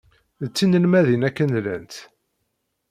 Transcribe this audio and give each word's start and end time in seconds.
D 0.41 0.45
tinelmadin 0.55 1.25
akken 1.29 1.49
llant. 1.59 1.93